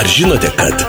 [0.00, 0.80] Ar žinote, kad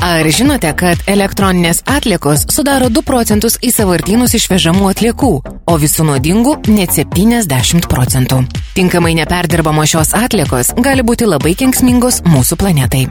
[0.00, 5.32] Ar žinote, kad elektroninės atliekos sudaro 2 procentus į savartynus išvežamų atliekų,
[5.68, 8.38] o visų nuodingų net 70 procentų?
[8.72, 13.04] Tinkamai neperdirbamos šios atliekos gali būti labai kenksmingos mūsų planetai.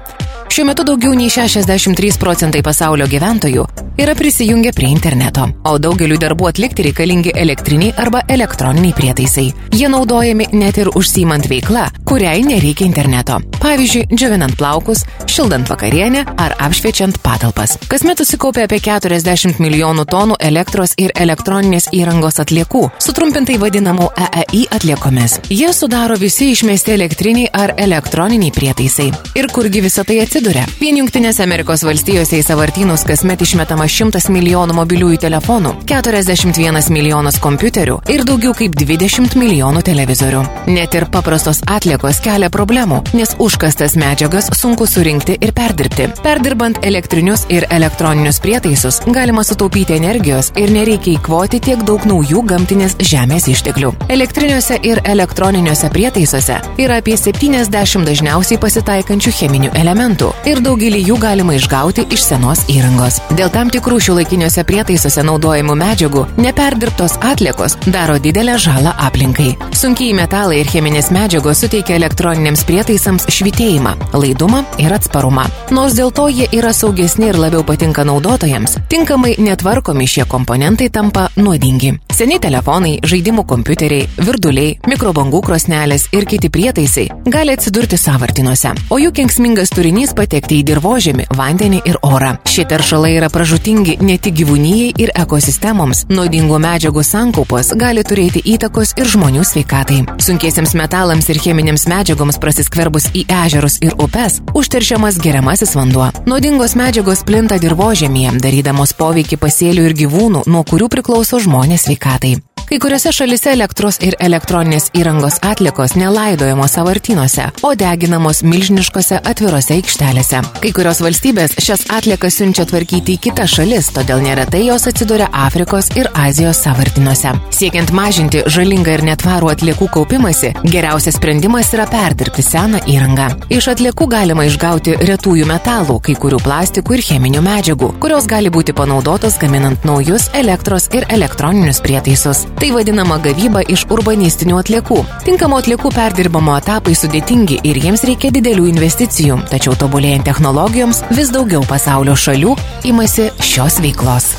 [0.49, 3.69] Šiuo metu daugiau nei 63 procentai pasaulio gyventojų
[4.01, 9.51] yra prisijungę prie interneto, o daugeliu darbų atlikti reikalingi elektriniai arba elektroniniai prietaisai.
[9.78, 13.44] Jie naudojami net ir užsimant veiklą, kuriai nereikia interneto.
[13.62, 17.75] Pavyzdžiui, džiovinant plaukus, šildant vakarienę ar apšviečiant patalpas.
[17.88, 25.38] Kasmet susikaupia apie 40 milijonų tonų elektros ir elektroninės įrangos atliekų, sutrumpintai vadinamų EEI atliekomis.
[25.53, 29.11] Jie sudaro visi išmesti elektriniai ar elektroniniai prietaisai.
[29.38, 30.66] Ir kurgi visą tai atsiduria?
[30.81, 37.99] Vien Junktinėse Amerikos valstijose į savartynus kasmet išmetama 100 milijonų mobiliųjų telefonų, 41 milijonas kompiuterių
[38.11, 40.43] ir daugiau kaip 20 milijonų televizorių.
[40.73, 46.07] Net ir paprastos atliekos kelia problemų, nes užkastas medžiagas sunku surinkti ir perdirbti.
[46.23, 52.95] Perdirbant elektrinius ir elektroninius prietaisus galima sutaupyti energijos ir nereikia įkvoti tiek daug naujų gamtinės
[53.11, 53.91] žemės išteklių.
[54.16, 61.58] Elektriniuose ir elektroniniuose prietaisuose yra apie 70 dažniausiai pasitaikančių cheminių elementų ir daugelį jų galima
[61.59, 63.19] išgauti iš senos įrangos.
[63.36, 69.52] Dėl tam tikrų šiuolaikiniuose prietaisuose naudojamų medžiagų neperdirbtos atliekos daro didelę žalą aplinkai.
[69.75, 75.47] Sunkiai metalai ir cheminės medžiagos suteikia elektroniniams prietaisams švitėjimą, laidumą ir atsparumą.
[75.73, 81.28] Nors dėl to jie yra saugesni ir labiau patinka naudotojams, tinkamai netvarkomi šie komponentai tampa
[81.39, 81.95] nuodingi.
[82.11, 89.14] Seniai telefonai, žaidimų kompiuteriai, virduliai, mikrobangų krosnelės ir kiti prietaisai gali atsidurti savartinuose, o jų
[89.16, 92.36] kenksmingas turinys patekti į dirbožėmį, vandenį ir orą.
[92.52, 96.03] Šie teršalai yra pražutingi ne tik gyvūnyjei ir ekosistemoms.
[96.11, 100.03] Nuodingų medžiagų sankaupos gali turėti įtakos ir žmonių sveikatai.
[100.22, 106.11] Sunkiesiems metalams ir cheminėms medžiagoms prasiskverbus į ežerus ir upes, užteršiamas geriamasis vanduo.
[106.27, 112.37] Nuodingos medžiagos plinta dirbožėmėje, darydamos poveikį pasėlių ir gyvūnų, nuo kurių priklauso žmonės sveikatai.
[112.71, 120.39] Kai kuriuose šalise elektros ir elektroninės įrangos atlikos nelaidojamos savartynuose, o deginamos milžiniškose atvirose aikštelėse.
[120.64, 125.89] Kai kurios valstybės šias atliekas siunčia tvarkyti į kitas šalis, todėl neretai jos atsiduria Afrikos
[125.99, 127.33] ir Azijos savartinuose.
[127.58, 133.28] Siekiant mažinti žalingą ir netvarų atliekų kaupimąsi, geriausias sprendimas yra perdirbti seną įrangą.
[133.52, 138.80] Iš atliekų galima išgauti retųjų metalų, kai kurių plastikų ir cheminių medžiagų, kurios gali būti
[138.80, 142.48] panaudotos gaminant naujus elektros ir elektroninius prietaisus.
[142.62, 145.00] Tai vadinama gavyba iš urbanistinių atliekų.
[145.26, 151.66] Tinkamo atliekų perdirbamo etapai sudėtingi ir jiems reikia didelių investicijų, tačiau tobulėjant technologijoms vis daugiau
[151.66, 152.54] pasaulio šalių
[152.94, 154.30] imasi šios veiklos.